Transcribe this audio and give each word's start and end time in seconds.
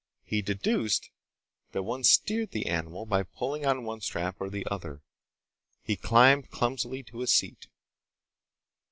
He 0.23 0.41
deduced 0.41 1.11
that 1.73 1.83
one 1.83 2.03
steered 2.03 2.49
the 2.49 2.65
animal 2.65 3.05
by 3.05 3.21
pulling 3.21 3.67
on 3.67 3.83
one 3.83 4.01
strap 4.01 4.37
or 4.41 4.49
the 4.49 4.65
other. 4.65 5.03
He 5.83 5.95
climbed 5.95 6.49
clumsily 6.49 7.03
to 7.03 7.21
a 7.21 7.27
seat. 7.27 7.67